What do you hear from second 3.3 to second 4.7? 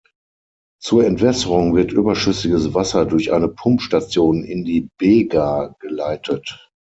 eine Pumpstation in